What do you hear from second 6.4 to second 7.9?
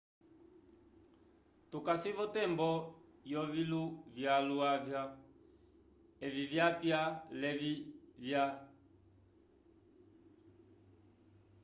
vyapya levi